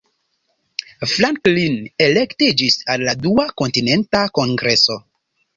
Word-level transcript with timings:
Franklin 1.11 1.75
elektiĝis 2.07 2.79
al 2.95 3.07
la 3.11 3.15
Dua 3.27 3.47
Kontinenta 3.63 4.27
Kongreso. 4.41 4.99